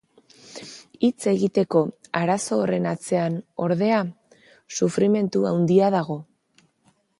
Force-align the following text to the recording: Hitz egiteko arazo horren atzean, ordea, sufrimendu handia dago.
Hitz 1.07 1.19
egiteko 1.31 1.81
arazo 2.21 2.57
horren 2.63 2.89
atzean, 2.93 3.37
ordea, 3.67 4.01
sufrimendu 4.79 5.47
handia 5.53 5.95
dago. 6.01 6.19